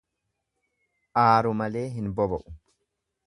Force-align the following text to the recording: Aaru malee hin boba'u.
Aaru 1.25 1.53
malee 1.59 1.85
hin 1.99 2.09
boba'u. 2.21 2.57